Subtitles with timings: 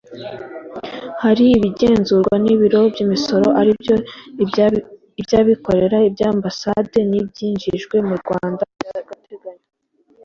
[1.23, 9.65] hari ibigenzurwa n’ibiro by’imisoro aribyo:-ibyabikorera, iby’ambasade ,iby’injijwe mu Rwanda by’agateganyo